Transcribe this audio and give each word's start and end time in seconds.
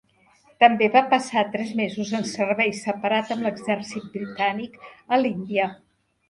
També 0.61 0.85
va 0.93 1.01
passar 1.09 1.43
tres 1.55 1.73
mesos 1.81 2.13
en 2.19 2.25
servei 2.29 2.73
separat 2.79 3.35
amb 3.37 3.47
l'exèrcit 3.49 4.09
britànic 4.17 4.81
a 4.83 5.21
l'Índia. 5.23 5.71